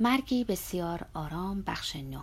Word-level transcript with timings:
مرگی 0.00 0.44
بسیار 0.44 1.06
آرام 1.14 1.62
بخش 1.62 1.96
نو. 1.96 2.20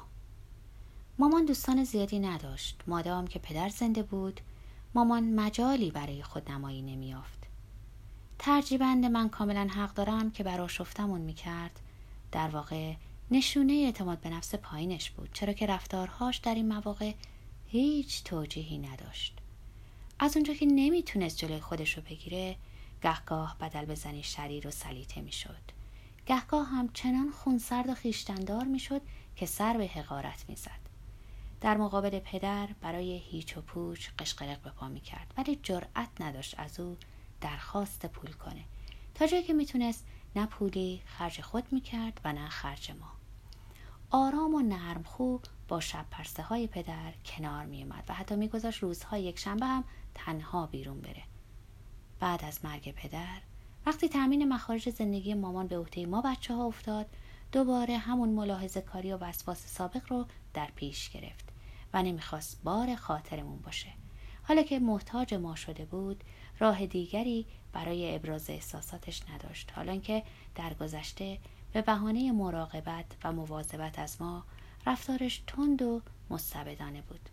مامان 1.19 1.45
دوستان 1.45 1.83
زیادی 1.83 2.19
نداشت. 2.19 2.81
مادام 2.87 3.27
که 3.27 3.39
پدر 3.39 3.69
زنده 3.69 4.03
بود 4.03 4.41
مامان 4.95 5.23
مجالی 5.33 5.91
برای 5.91 6.23
خود 6.23 6.51
نمایی 6.51 6.81
نمیافت. 6.81 7.47
ترجیبند 8.39 9.05
من 9.05 9.29
کاملا 9.29 9.67
حق 9.67 9.93
دارم 9.93 10.31
که 10.31 10.43
برا 10.43 10.67
شفتمون 10.67 11.21
می‌کرد. 11.21 11.79
در 12.31 12.47
واقع 12.47 12.93
نشونه 13.31 13.73
اعتماد 13.73 14.21
به 14.21 14.29
نفس 14.29 14.55
پایینش 14.55 15.11
بود 15.11 15.29
چرا 15.33 15.53
که 15.53 15.65
رفتارهاش 15.65 16.37
در 16.37 16.55
این 16.55 16.67
مواقع 16.67 17.13
هیچ 17.67 18.23
توجیهی 18.23 18.77
نداشت. 18.77 19.37
از 20.19 20.37
اونجا 20.37 20.53
که 20.53 20.65
نمی‌تونست 20.65 21.37
جلوی 21.37 21.59
خودش 21.59 21.97
رو 21.97 22.03
بگیره 22.03 22.55
گهگاه 23.03 23.57
بدل 23.61 23.85
بزنی 23.85 24.23
شریر 24.23 24.67
و 24.67 24.71
سلیته 24.71 25.21
می‌شد. 25.21 25.80
گهگاه 26.25 26.67
هم 26.67 26.89
چنان 26.93 27.31
خونسرد 27.31 27.89
و 27.89 27.93
خیشتندار 27.93 28.63
می‌شد 28.63 29.01
که 29.35 29.45
سر 29.45 29.77
به 29.77 29.87
حقارت 29.87 30.45
می‌زد. 30.47 30.81
در 31.61 31.77
مقابل 31.77 32.19
پدر 32.19 32.69
برای 32.81 33.17
هیچ 33.17 33.57
و 33.57 33.61
پوچ 33.61 34.09
قشقرق 34.19 34.61
به 34.61 34.69
پا 34.69 34.87
می‌کرد 34.87 35.33
ولی 35.37 35.59
جرأت 35.63 36.09
نداشت 36.19 36.59
از 36.59 36.79
او 36.79 36.97
درخواست 37.41 38.05
پول 38.05 38.31
کنه. 38.31 38.63
تا 39.15 39.27
جایی 39.27 39.43
که 39.43 39.53
می‌تونست 39.53 40.05
نه 40.35 40.45
پولی 40.45 41.01
خرج 41.05 41.41
خود 41.41 41.63
می‌کرد 41.71 42.21
و 42.23 42.33
نه 42.33 42.49
خرج 42.49 42.91
ما. 42.91 43.11
آرام 44.11 44.55
و 44.55 44.61
نرم 44.61 45.03
خوب 45.03 45.45
با 45.67 45.79
شب 45.79 46.05
پرسه 46.11 46.43
های 46.43 46.67
پدر 46.67 47.13
کنار 47.25 47.65
میومد 47.65 48.03
و 48.09 48.13
حتی 48.13 48.35
میگذاشت 48.35 48.83
روزهای 48.83 49.23
یک 49.23 49.39
شنبه 49.39 49.65
هم 49.65 49.83
تنها 50.15 50.67
بیرون 50.67 51.01
بره. 51.01 51.23
بعد 52.19 52.45
از 52.45 52.65
مرگ 52.65 52.91
پدر 52.91 53.41
وقتی 53.85 54.09
تأمین 54.09 54.53
مخارج 54.53 54.89
زندگی 54.89 55.33
مامان 55.33 55.67
به 55.67 55.77
عهده 55.77 56.05
ما 56.05 56.21
بچه 56.21 56.53
ها 56.53 56.65
افتاد 56.65 57.05
دوباره 57.51 57.97
همون 57.97 58.29
ملاحظه 58.29 58.81
کاری 58.81 59.13
و 59.13 59.17
وسواس 59.17 59.67
سابق 59.67 60.01
رو 60.09 60.25
در 60.53 60.69
پیش 60.75 61.09
گرفت 61.09 61.45
و 61.93 62.03
نمی‌خواست 62.03 62.59
بار 62.63 62.95
خاطرمون 62.95 63.59
باشه. 63.59 63.89
حالا 64.43 64.61
که 64.61 64.79
محتاج 64.79 65.33
ما 65.33 65.55
شده 65.55 65.85
بود 65.85 66.23
راه 66.59 66.85
دیگری 66.85 67.45
برای 67.73 68.15
ابراز 68.15 68.49
احساساتش 68.49 69.21
نداشت. 69.29 69.71
حالا 69.75 69.97
که 69.97 70.23
در 70.55 70.73
گذشته 70.73 71.37
به 71.73 71.81
بهانه 71.81 72.31
مراقبت 72.31 73.05
و 73.23 73.31
مواظبت 73.31 73.99
از 73.99 74.21
ما 74.21 74.43
رفتارش 74.85 75.41
تند 75.47 75.81
و 75.81 76.01
مستبدانه 76.29 77.01
بود. 77.01 77.29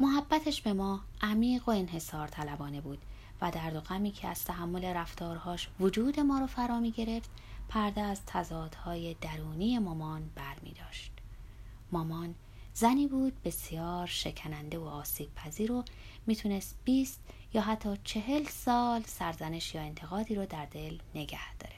محبتش 0.00 0.62
به 0.62 0.72
ما 0.72 1.00
عمیق 1.20 1.68
و 1.68 1.70
انحصار 1.70 2.28
طلبانه 2.28 2.80
بود. 2.80 2.98
و 3.40 3.50
درد 3.50 3.76
و 3.76 3.80
غمی 3.80 4.10
که 4.10 4.28
از 4.28 4.44
تحمل 4.44 4.84
رفتارهاش 4.84 5.68
وجود 5.80 6.20
ما 6.20 6.38
رو 6.38 6.46
فرا 6.46 6.80
می 6.80 6.90
گرفت 6.90 7.30
پرده 7.68 8.00
از 8.00 8.20
تضادهای 8.26 9.14
درونی 9.20 9.78
مامان 9.78 10.30
بر 10.34 10.56
می 10.62 10.72
داشت. 10.72 11.12
مامان 11.92 12.34
زنی 12.74 13.06
بود 13.06 13.42
بسیار 13.42 14.06
شکننده 14.06 14.78
و 14.78 14.84
آسیب 14.84 15.34
پذیر 15.34 15.72
و 15.72 15.84
می‌تونست 16.26 16.78
20 16.84 17.20
یا 17.54 17.62
حتی 17.62 17.98
چهل 18.04 18.44
سال 18.44 19.02
سرزنش 19.02 19.74
یا 19.74 19.80
انتقادی 19.82 20.34
رو 20.34 20.46
در 20.46 20.66
دل 20.66 20.98
نگه 21.14 21.54
داره. 21.60 21.76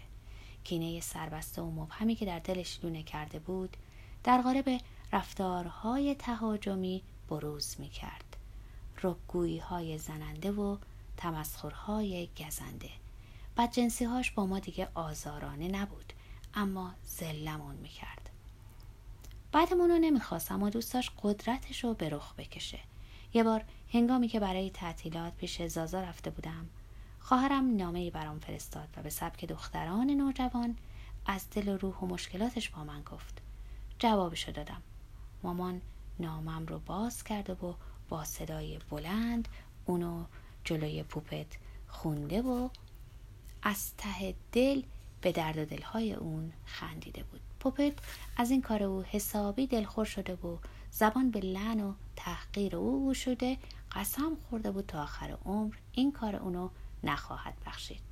کینه 0.64 1.00
سربسته 1.00 1.62
و 1.62 1.70
مبهمی 1.70 2.14
که 2.14 2.26
در 2.26 2.38
دلش 2.38 2.80
لونه 2.82 3.02
کرده 3.02 3.38
بود 3.38 3.76
در 4.24 4.42
قالب 4.42 4.80
رفتارهای 5.12 6.14
تهاجمی 6.14 7.02
بروز 7.28 7.76
می 7.78 7.88
کرد. 7.88 8.36
رکگویی 9.02 9.58
های 9.58 9.98
زننده 9.98 10.52
و 10.52 10.76
تمسخرهای 11.16 12.28
گزنده. 12.38 12.90
بدجنسی 13.56 14.04
هاش 14.04 14.30
با 14.30 14.46
ما 14.46 14.58
دیگه 14.58 14.88
آزارانه 14.94 15.68
نبود 15.68 16.12
اما 16.54 16.94
زلمون 17.04 17.74
می‌کرد. 17.74 18.30
بعدمون 19.52 19.90
رو 19.90 19.98
نمی‌خواست 19.98 20.52
اما 20.52 20.70
دوست 20.70 20.94
داشت 20.94 21.12
قدرتش 21.22 21.84
رو 21.84 21.94
به 21.94 22.08
رخ 22.08 22.34
بکشه. 22.34 22.78
یه 23.34 23.44
بار 23.44 23.64
هنگامی 23.92 24.28
که 24.28 24.40
برای 24.40 24.70
تعطیلات 24.70 25.36
پیش 25.36 25.62
زازا 25.62 26.00
رفته 26.00 26.30
بودم 26.30 26.66
خواهرم 27.20 27.76
نامه 27.76 27.98
ای 27.98 28.10
برام 28.10 28.38
فرستاد 28.38 28.88
و 28.96 29.02
به 29.02 29.10
سبک 29.10 29.44
دختران 29.44 30.10
نوجوان 30.10 30.76
از 31.26 31.50
دل 31.50 31.68
و 31.68 31.76
روح 31.76 31.94
و 31.94 32.06
مشکلاتش 32.06 32.70
با 32.70 32.84
من 32.84 33.02
گفت. 33.02 33.42
جوابشو 33.98 34.52
دادم. 34.52 34.82
مامان 35.42 35.80
نامم 36.18 36.66
رو 36.66 36.78
باز 36.78 37.24
کرده 37.24 37.52
و 37.52 37.74
با 38.08 38.24
صدای 38.24 38.78
بلند 38.90 39.48
اونو 39.86 40.24
جلوی 40.66 41.02
پوپت 41.02 41.46
خونده 41.88 42.42
و 42.42 42.68
از 43.62 43.96
ته 43.96 44.34
دل 44.52 44.82
به 45.20 45.32
درد 45.32 45.68
دلهای 45.68 46.14
اون 46.14 46.52
خندیده 46.64 47.22
بود. 47.22 47.40
پوپت 47.60 47.92
از 48.36 48.50
این 48.50 48.62
کار 48.62 48.82
او 48.82 49.02
حسابی 49.02 49.66
دلخور 49.66 50.04
شده 50.04 50.34
و 50.34 50.58
زبان 50.90 51.30
به 51.30 51.40
لن 51.40 51.80
و 51.80 51.92
تحقیر 52.16 52.76
او 52.76 53.14
شده 53.14 53.58
قسم 53.92 54.36
خورده 54.50 54.70
بود 54.70 54.86
تا 54.86 55.02
آخر 55.02 55.38
عمر 55.44 55.74
این 55.92 56.12
کار 56.12 56.36
اونو 56.36 56.68
نخواهد 57.04 57.54
بخشید. 57.66 58.02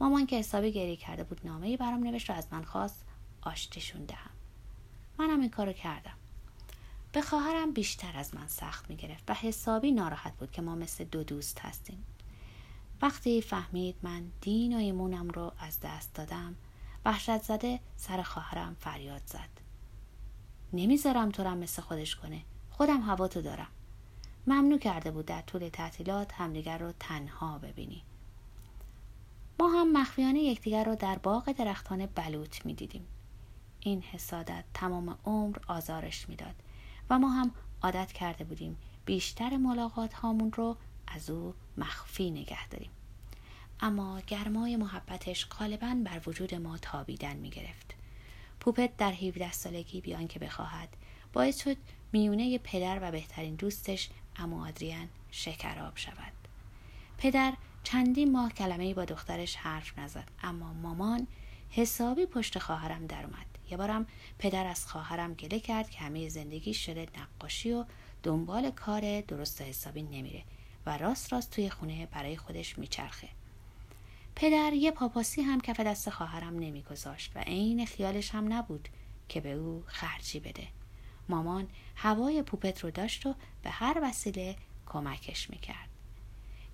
مامان 0.00 0.26
که 0.26 0.38
حسابی 0.38 0.72
گریه 0.72 0.96
کرده 0.96 1.24
بود 1.24 1.40
نامه 1.44 1.76
برام 1.76 2.04
نوشت 2.04 2.30
و 2.30 2.32
از 2.32 2.46
من 2.52 2.64
خواست 2.64 3.04
آشتیشون 3.42 4.04
دهم. 4.04 4.30
منم 5.18 5.40
این 5.40 5.50
کارو 5.50 5.72
کردم. 5.72 6.16
به 7.16 7.22
خواهرم 7.22 7.72
بیشتر 7.72 8.16
از 8.16 8.34
من 8.34 8.46
سخت 8.46 8.90
می 8.90 8.96
گرفت 8.96 9.24
و 9.28 9.34
حسابی 9.34 9.92
ناراحت 9.92 10.36
بود 10.36 10.50
که 10.50 10.62
ما 10.62 10.74
مثل 10.74 11.04
دو 11.04 11.22
دوست 11.22 11.58
هستیم. 11.58 12.04
وقتی 13.02 13.42
فهمید 13.42 13.96
من 14.02 14.22
دین 14.40 14.74
و 14.76 14.78
ایمونم 14.78 15.28
رو 15.28 15.52
از 15.58 15.80
دست 15.80 16.14
دادم 16.14 16.56
وحشت 17.04 17.42
زده 17.42 17.80
سر 17.96 18.22
خواهرم 18.22 18.76
فریاد 18.80 19.22
زد. 19.26 19.48
نمی‌ذارم 20.72 21.30
تو 21.30 21.54
مثل 21.54 21.82
خودش 21.82 22.16
کنه. 22.16 22.42
خودم 22.70 23.00
هوا 23.00 23.28
تو 23.28 23.42
دارم. 23.42 23.70
ممنوع 24.46 24.78
کرده 24.78 25.10
بود 25.10 25.26
در 25.26 25.42
طول 25.42 25.68
تعطیلات 25.68 26.32
همدیگر 26.32 26.78
رو 26.78 26.92
تنها 27.00 27.58
ببینی. 27.58 28.02
ما 29.58 29.68
هم 29.68 29.92
مخفیانه 29.92 30.38
یکدیگر 30.38 30.84
رو 30.84 30.94
در 30.94 31.18
باغ 31.18 31.52
درختان 31.52 32.06
بلوط 32.06 32.66
می‌دیدیم. 32.66 33.06
این 33.80 34.02
حسادت 34.02 34.64
تمام 34.74 35.18
عمر 35.24 35.56
آزارش 35.68 36.28
می‌داد. 36.28 36.54
و 37.10 37.18
ما 37.18 37.28
هم 37.28 37.50
عادت 37.82 38.12
کرده 38.12 38.44
بودیم 38.44 38.76
بیشتر 39.04 39.56
ملاقات 39.56 40.14
هامون 40.14 40.52
رو 40.52 40.76
از 41.06 41.30
او 41.30 41.54
مخفی 41.76 42.30
نگه 42.30 42.68
داریم. 42.68 42.90
اما 43.80 44.20
گرمای 44.26 44.76
محبتش 44.76 45.46
غالبا 45.46 45.96
بر 46.04 46.20
وجود 46.26 46.54
ما 46.54 46.78
تابیدن 46.78 47.36
می 47.36 47.50
گرفت. 47.50 47.94
پوپت 48.60 48.96
در 48.96 49.12
17 49.12 49.52
سالگی 49.52 50.00
بیان 50.00 50.28
که 50.28 50.38
بخواهد 50.38 50.88
باعث 51.32 51.62
شد 51.62 51.76
میونه 52.12 52.58
پدر 52.58 52.98
و 53.02 53.10
بهترین 53.10 53.54
دوستش 53.54 54.08
امو 54.36 54.64
آدریان 54.66 55.08
شکراب 55.30 55.96
شود. 55.96 56.32
پدر 57.18 57.52
چندین 57.82 58.32
ماه 58.32 58.52
کلمه 58.52 58.94
با 58.94 59.04
دخترش 59.04 59.56
حرف 59.56 59.98
نزد 59.98 60.28
اما 60.42 60.72
مامان 60.72 61.26
حسابی 61.70 62.26
پشت 62.26 62.58
خواهرم 62.58 63.06
در 63.06 63.24
اومد. 63.24 63.55
یه 63.70 63.76
بارم 63.76 64.06
پدر 64.38 64.66
از 64.66 64.86
خواهرم 64.86 65.34
گله 65.34 65.60
کرد 65.60 65.90
که 65.90 65.98
همه 65.98 66.28
زندگی 66.28 66.74
شده 66.74 67.06
نقاشی 67.18 67.72
و 67.72 67.84
دنبال 68.22 68.70
کار 68.70 69.20
درست 69.20 69.60
و 69.60 69.64
حسابی 69.64 70.02
نمیره 70.02 70.42
و 70.86 70.98
راست 70.98 71.32
راست 71.32 71.50
توی 71.50 71.70
خونه 71.70 72.06
برای 72.06 72.36
خودش 72.36 72.78
میچرخه. 72.78 73.28
پدر 74.34 74.72
یه 74.72 74.90
پاپاسی 74.90 75.42
هم 75.42 75.60
کف 75.60 75.80
دست 75.80 76.10
خواهرم 76.10 76.58
نمیگذاشت 76.58 77.32
و 77.34 77.38
عین 77.38 77.86
خیالش 77.86 78.30
هم 78.30 78.52
نبود 78.52 78.88
که 79.28 79.40
به 79.40 79.52
او 79.52 79.84
خرجی 79.86 80.40
بده. 80.40 80.68
مامان 81.28 81.68
هوای 81.96 82.42
پوپت 82.42 82.84
رو 82.84 82.90
داشت 82.90 83.26
و 83.26 83.34
به 83.62 83.70
هر 83.70 84.00
وسیله 84.02 84.56
کمکش 84.86 85.50
می‌کرد. 85.50 85.88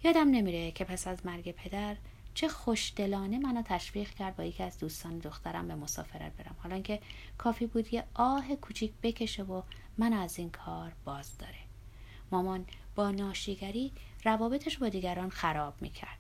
یادم 0.05 0.31
نمیره 0.31 0.71
که 0.71 0.85
پس 0.85 1.07
از 1.07 1.27
مرگ 1.27 1.51
پدر 1.51 1.97
چه 2.35 2.49
خوشدلانه 2.49 3.39
منو 3.39 3.63
تشویق 3.63 4.11
کرد 4.11 4.37
با 4.37 4.45
یکی 4.45 4.63
از 4.63 4.79
دوستان 4.79 5.19
دخترم 5.19 5.69
به 5.69 5.75
مسافرت 5.75 6.33
برم. 6.37 6.57
حالا 6.63 6.81
که 6.81 7.01
کافی 7.39 7.67
بود 7.67 7.95
یه 7.95 8.05
آه 8.15 8.55
کوچیک 8.55 8.93
بکشه 9.03 9.43
و 9.43 9.63
من 9.99 10.13
از 10.13 10.39
این 10.39 10.51
کار 10.51 10.93
باز 11.05 11.39
داره. 11.39 11.59
مامان 12.31 12.67
با 12.95 13.11
ناشیگری 13.11 13.93
روابطش 14.25 14.79
با 14.79 14.89
دیگران 14.89 15.31
خراب 15.31 15.75
می‌کرد. 15.81 16.19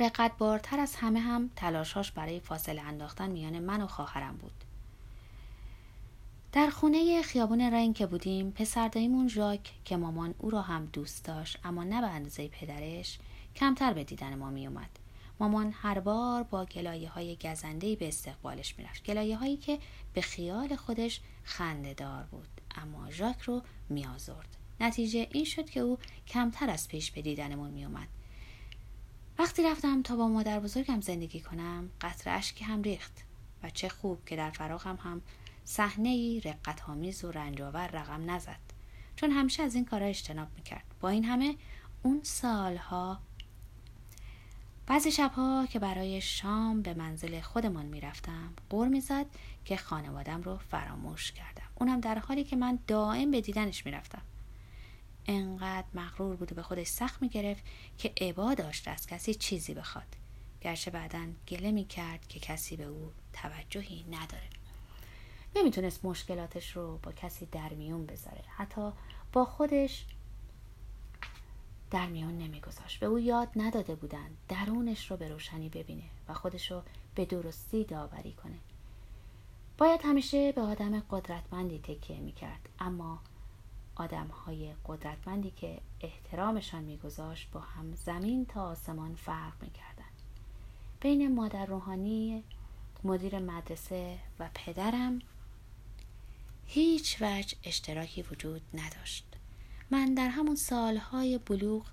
رقت 0.00 0.36
بارتر 0.38 0.80
از 0.80 0.96
همه 0.96 1.20
هم 1.20 1.50
تلاشاش 1.56 2.12
برای 2.12 2.40
فاصله 2.40 2.82
انداختن 2.82 3.30
میان 3.30 3.58
من 3.58 3.82
و 3.82 3.86
خواهرم 3.86 4.36
بود. 4.36 4.64
در 6.52 6.70
خونه 6.70 7.22
خیابون 7.22 7.60
رنگ 7.60 7.94
که 7.94 8.06
بودیم 8.06 8.50
پسرداییمون 8.50 9.28
ژاک 9.28 9.72
که 9.84 9.96
مامان 9.96 10.34
او 10.38 10.50
را 10.50 10.62
هم 10.62 10.86
دوست 10.86 11.24
داشت 11.24 11.58
اما 11.64 11.84
نه 11.84 12.00
به 12.00 12.06
اندازه 12.06 12.48
پدرش 12.48 13.18
کمتر 13.60 13.92
به 13.92 14.04
دیدن 14.04 14.34
ما 14.34 14.50
می 14.50 14.66
اومد. 14.66 14.90
مامان 15.40 15.74
هر 15.82 16.00
بار 16.00 16.42
با 16.42 16.64
گلایه 16.64 17.08
های 17.10 17.36
گزنده 17.36 17.96
به 17.96 18.08
استقبالش 18.08 18.78
می‌رفت. 18.78 19.04
گلایه 19.04 19.36
هایی 19.36 19.56
که 19.56 19.78
به 20.14 20.20
خیال 20.20 20.76
خودش 20.76 21.20
خنده 21.44 21.94
دار 21.94 22.22
بود. 22.22 22.48
اما 22.74 23.10
ژاک 23.10 23.40
رو 23.40 23.62
میآزرد. 23.88 24.56
نتیجه 24.80 25.28
این 25.32 25.44
شد 25.44 25.70
که 25.70 25.80
او 25.80 25.98
کمتر 26.26 26.70
از 26.70 26.88
پیش 26.88 27.10
به 27.10 27.22
دیدنمون 27.22 27.70
می 27.70 27.84
اومد 27.84 28.08
وقتی 29.38 29.62
رفتم 29.62 30.02
تا 30.02 30.16
با 30.16 30.28
مادر 30.28 30.60
بزرگم 30.60 31.00
زندگی 31.00 31.40
کنم 31.40 31.90
قطر 32.00 32.36
اشکی 32.36 32.64
هم 32.64 32.82
ریخت 32.82 33.24
و 33.62 33.70
چه 33.70 33.88
خوب 33.88 34.24
که 34.24 34.36
در 34.36 34.50
فراغم 34.50 34.96
هم 34.96 35.22
صحنه 35.64 36.08
ای 36.08 36.40
رقت 36.40 36.88
آمیز 36.88 37.24
و 37.24 37.30
رنجاور 37.30 37.86
رقم 37.86 38.30
نزد. 38.30 38.60
چون 39.16 39.30
همیشه 39.30 39.62
از 39.62 39.74
این 39.74 39.84
کارا 39.84 40.06
اجتناب 40.06 40.48
می‌کرد. 40.56 40.94
با 41.00 41.08
این 41.08 41.24
همه 41.24 41.56
اون 42.02 42.20
سالها 42.22 43.20
بعضی 44.86 45.12
شبها 45.12 45.66
که 45.66 45.78
برای 45.78 46.20
شام 46.20 46.82
به 46.82 46.94
منزل 46.94 47.40
خودمان 47.40 47.86
می‌رفتم 47.86 48.52
قور 48.70 48.88
می‌زد 48.88 49.26
که 49.64 49.76
خانوادم 49.76 50.42
رو 50.42 50.58
فراموش 50.58 51.32
کردم. 51.32 51.62
اونم 51.74 52.00
در 52.00 52.18
حالی 52.18 52.44
که 52.44 52.56
من 52.56 52.78
دائم 52.86 53.30
به 53.30 53.40
دیدنش 53.40 53.86
می‌رفتم. 53.86 54.22
انقدر 55.26 55.86
مغرور 55.94 56.36
بود 56.36 56.52
و 56.52 56.54
به 56.54 56.62
خودش 56.62 56.86
سخت 56.86 57.22
می‌گرفت 57.22 57.64
که 57.98 58.12
عبا 58.20 58.54
داشت 58.54 58.88
از 58.88 59.06
کسی 59.06 59.34
چیزی 59.34 59.74
بخواد. 59.74 60.16
گرچه 60.60 60.90
بعدا 60.90 61.26
گله 61.48 61.70
می‌کرد 61.70 62.28
که 62.28 62.40
کسی 62.40 62.76
به 62.76 62.84
او 62.84 63.12
توجهی 63.32 64.04
نداره. 64.10 64.50
نمی‌تونست 65.56 66.04
مشکلاتش 66.04 66.76
رو 66.76 66.98
با 67.02 67.12
کسی 67.12 67.46
در 67.46 67.68
میون 67.68 68.06
بذاره. 68.06 68.44
حتی 68.56 68.92
با 69.32 69.44
خودش 69.44 70.06
در 71.90 72.06
میان 72.06 72.38
نمیگذاشت. 72.38 73.00
به 73.00 73.06
او 73.06 73.18
یاد 73.18 73.48
نداده 73.56 73.94
بودند 73.94 74.36
درونش 74.48 75.10
رو 75.10 75.16
به 75.16 75.28
روشنی 75.28 75.68
ببینه 75.68 76.04
و 76.28 76.34
خودش 76.34 76.70
رو 76.70 76.82
به 77.14 77.24
درستی 77.24 77.84
داوری 77.84 78.32
کنه. 78.32 78.58
باید 79.78 80.00
همیشه 80.04 80.52
به 80.52 80.60
آدم 80.60 81.00
قدرتمندی 81.00 81.78
تکیه 81.78 82.20
می‌کرد 82.20 82.68
اما 82.78 83.18
آدم 83.96 84.26
های 84.26 84.74
قدرتمندی 84.86 85.50
که 85.50 85.80
احترامشان 86.00 86.82
میگذاشت 86.82 87.50
با 87.50 87.60
هم 87.60 87.94
زمین 87.94 88.46
تا 88.46 88.62
آسمان 88.62 89.14
فرق 89.14 89.62
می‌کردن 89.62 90.04
بین 91.00 91.34
مادر 91.34 91.66
روحانی 91.66 92.44
مدیر 93.04 93.38
مدرسه 93.38 94.18
و 94.38 94.50
پدرم 94.54 95.18
هیچ 96.66 97.22
وجه 97.22 97.56
اشتراکی 97.64 98.22
وجود 98.22 98.62
نداشت. 98.74 99.29
من 99.90 100.14
در 100.14 100.28
همون 100.28 100.56
سالهای 100.56 101.38
بلوغ 101.38 101.86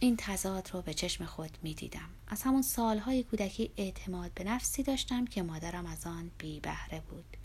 این 0.00 0.16
تضاد 0.18 0.70
رو 0.72 0.82
به 0.82 0.94
چشم 0.94 1.24
خود 1.24 1.58
می 1.62 1.74
دیدم. 1.74 2.08
از 2.28 2.42
همون 2.42 2.62
سالهای 2.62 3.22
کودکی 3.22 3.70
اعتماد 3.76 4.30
به 4.34 4.44
نفسی 4.44 4.82
داشتم 4.82 5.24
که 5.24 5.42
مادرم 5.42 5.86
از 5.86 6.06
آن 6.06 6.30
بی 6.38 6.60
بهره 6.60 7.00
بود. 7.00 7.36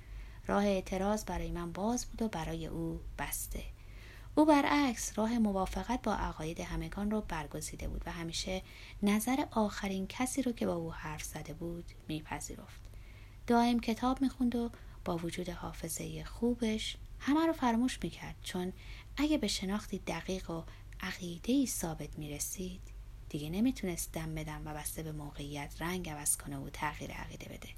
راه 0.48 0.66
اعتراض 0.66 1.26
برای 1.26 1.52
من 1.52 1.72
باز 1.72 2.06
بود 2.06 2.22
و 2.22 2.28
برای 2.28 2.68
او 2.68 3.00
بسته. 3.20 3.64
او 4.36 4.46
برعکس 4.46 5.20
راه 5.20 5.38
موافقت 5.38 6.02
با 6.02 6.14
عقاید 6.14 6.60
همگان 6.60 7.12
رو 7.12 7.22
برگزیده 7.22 7.88
بود 7.88 8.04
و 8.06 8.12
همیشه 8.12 8.62
نظر 9.04 9.46
آخرین 9.52 10.08
کسی 10.08 10.42
رو 10.42 10.52
که 10.52 10.66
با 10.66 10.74
او 10.74 10.94
حرف 10.94 11.24
زده 11.24 11.54
بود 11.54 11.86
میپذیرفت. 12.08 12.82
دائم 13.48 13.80
کتاب 13.80 14.22
می‌خوند 14.22 14.56
و 14.56 14.72
با 15.06 15.18
وجود 15.18 15.50
حافظه 15.50 16.24
خوبش 16.24 16.98
همه 17.24 17.46
رو 17.46 17.54
فراموش 17.54 18.00
می‌کرد 18.04 18.36
چون 18.44 18.74
اگه 19.18 19.38
به 19.38 19.48
شناختی 19.48 20.00
دقیق 20.00 20.50
و 20.50 20.64
عقیده 21.00 21.54
ای 21.54 21.68
ثابت 21.68 22.20
می‌رسید 22.20 22.82
دیگه 23.30 23.50
نمی‌تونست 23.50 24.12
دم 24.12 24.36
بدم 24.36 24.62
و 24.66 24.74
بسته 24.74 25.04
به 25.04 25.12
موقعیت 25.12 25.76
رنگ 25.80 26.10
عوض 26.10 26.38
کنه 26.38 26.58
و 26.58 26.70
تغییر 26.70 27.12
عقیده 27.12 27.46
بده. 27.46 27.70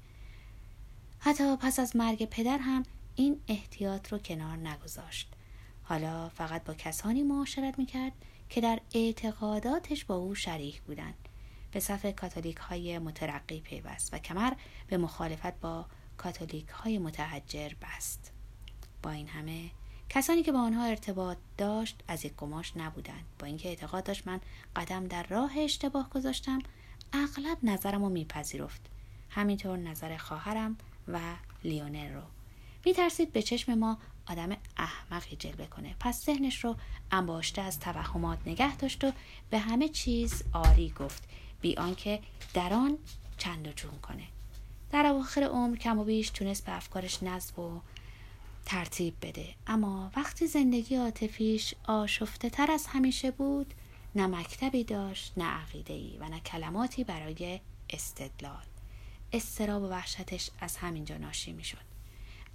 حتی 1.18 1.56
پس 1.56 1.78
از 1.78 1.96
مرگ 1.96 2.24
پدر 2.24 2.58
هم 2.58 2.82
این 3.14 3.40
احتیاط 3.48 4.12
رو 4.12 4.18
کنار 4.18 4.56
نگذاشت. 4.56 5.32
حالا 5.82 6.28
فقط 6.28 6.64
با 6.64 6.74
کسانی 6.74 7.22
معاشرت 7.22 7.78
می‌کرد 7.78 8.12
که 8.48 8.60
در 8.60 8.80
اعتقاداتش 8.94 10.04
با 10.04 10.14
او 10.16 10.34
شریک 10.34 10.82
بودند. 10.82 11.28
به 11.72 11.80
صف 11.80 12.06
کاتولیک 12.06 12.56
های 12.56 12.98
مترقی 12.98 13.60
پیوست 13.60 14.14
و 14.14 14.18
کمر 14.18 14.52
به 14.86 14.96
مخالفت 14.96 15.60
با 15.60 15.86
کاتولیک 16.16 16.68
های 16.68 16.98
متحجر 16.98 17.68
بست. 17.82 18.33
با 19.04 19.10
این 19.10 19.28
همه 19.28 19.70
کسانی 20.08 20.42
که 20.42 20.52
با 20.52 20.60
آنها 20.60 20.84
ارتباط 20.84 21.36
داشت 21.58 22.02
از 22.08 22.24
یک 22.24 22.34
گماش 22.36 22.72
نبودند. 22.76 23.24
با 23.38 23.46
اینکه 23.46 23.68
اعتقاد 23.68 24.04
داشت 24.04 24.26
من 24.26 24.40
قدم 24.76 25.06
در 25.06 25.22
راه 25.22 25.58
اشتباه 25.58 26.10
گذاشتم 26.10 26.58
اغلب 27.12 27.58
نظرم 27.62 28.02
رو 28.02 28.08
میپذیرفت. 28.08 28.80
همینطور 29.30 29.78
نظر 29.78 30.16
خواهرم 30.16 30.76
و 31.08 31.20
لیونر 31.64 32.12
رو. 32.12 32.22
میترسید 32.84 33.32
به 33.32 33.42
چشم 33.42 33.74
ما 33.74 33.98
آدم 34.26 34.56
احمقی 34.76 35.36
جلوه 35.36 35.66
کنه. 35.66 35.94
پس 36.00 36.24
ذهنش 36.26 36.64
رو 36.64 36.76
انباشته 37.10 37.62
از 37.62 37.80
توهمات 37.80 38.38
نگه 38.46 38.76
داشت 38.76 39.04
و 39.04 39.12
به 39.50 39.58
همه 39.58 39.88
چیز 39.88 40.42
آری 40.52 40.90
گفت. 40.90 41.22
بی 41.60 41.76
آنکه 41.76 42.20
در 42.54 42.72
آن 42.72 42.98
چند 43.38 43.68
و 43.68 43.72
جون 43.72 43.98
کنه. 44.02 44.24
در 44.90 45.06
اواخر 45.06 45.42
عمر 45.42 45.76
کم 45.76 45.98
و 45.98 46.04
بیش 46.04 46.30
تونست 46.30 46.66
به 46.66 46.76
افکارش 46.76 47.22
نزد 47.22 47.58
و 47.58 47.80
ترتیب 48.64 49.14
بده. 49.22 49.54
اما 49.66 50.10
وقتی 50.16 50.46
زندگی 50.46 50.96
عاطفیش 50.96 51.74
آشفته 51.84 52.50
تر 52.50 52.70
از 52.70 52.86
همیشه 52.86 53.30
بود 53.30 53.74
نه 54.14 54.26
مکتبی 54.26 54.84
داشت 54.84 55.32
نه 55.36 55.44
عقیده 55.44 56.18
و 56.20 56.28
نه 56.28 56.40
کلماتی 56.40 57.04
برای 57.04 57.60
استدلال. 57.90 58.64
استراب 59.32 59.82
و 59.82 59.88
وحشتش 59.88 60.50
از 60.60 60.76
همینجا 60.76 61.16
ناشی 61.16 61.52
می 61.52 61.64
شد 61.64 61.84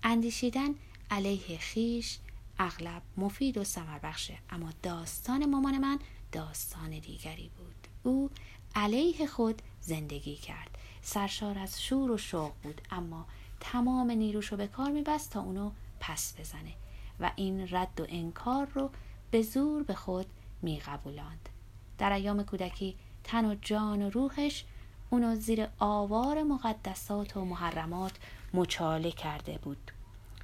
اندیشیدن 0.03 0.69
علیه 1.11 1.57
خیش 1.57 2.17
اغلب 2.59 3.01
مفید 3.17 3.57
و 3.57 3.63
سمر 3.63 3.99
بخشه 3.99 4.37
اما 4.49 4.69
داستان 4.83 5.45
مامان 5.45 5.77
من 5.77 5.99
داستان 6.31 6.89
دیگری 6.89 7.51
بود. 7.57 7.87
او 8.03 8.29
علیه 8.75 9.27
خود 9.27 9.61
زندگی 9.81 10.35
کرد. 10.35 10.77
سرشار 11.01 11.59
از 11.59 11.81
شور 11.81 12.11
و 12.11 12.17
شوق 12.17 12.51
بود 12.63 12.81
اما 12.91 13.25
تمام 13.59 14.11
نیروش 14.11 14.51
رو 14.51 14.57
به 14.57 14.67
کار 14.67 14.91
میبست 14.91 15.31
تا 15.31 15.41
اونو 15.41 15.71
پس 15.99 16.33
بزنه 16.39 16.73
و 17.19 17.31
این 17.35 17.67
رد 17.71 18.01
و 18.01 18.05
انکار 18.09 18.67
رو 18.73 18.89
به 19.31 19.41
زور 19.41 19.83
به 19.83 19.93
خود 19.93 20.25
میقبولاند. 20.61 21.49
در 21.97 22.11
ایام 22.13 22.43
کودکی 22.43 22.95
تن 23.23 23.45
و 23.45 23.55
جان 23.61 24.01
و 24.01 24.09
روحش 24.09 24.65
اونو 25.09 25.35
زیر 25.35 25.67
آوار 25.79 26.43
مقدسات 26.43 27.37
و 27.37 27.45
محرمات 27.45 28.11
مچاله 28.53 29.11
کرده 29.11 29.57
بود. 29.57 29.91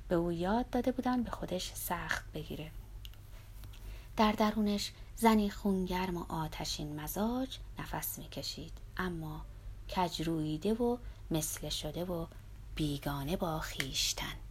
به 0.08 0.16
او 0.16 0.32
یاد 0.32 0.70
داده 0.70 0.92
بودن 0.92 1.24
به 1.24 1.32
خودش 1.32 1.72
سخت 1.74 2.32
بگیره. 2.34 2.72
در 4.18 4.32
درونش 4.32 4.92
زنی 5.16 5.50
خونگرم 5.50 6.18
و 6.18 6.26
آتشین 6.30 7.00
مزاج 7.00 7.58
نفس 7.80 8.20
می‌کشید 8.20 8.74
اما 8.98 9.46
کجرویده 9.90 10.74
و 10.74 10.98
مثل 11.32 11.70
شده 11.70 12.06
و 12.06 12.26
بیگانه 12.76 13.38
با 13.38 13.60
خیشتن. 13.60 14.45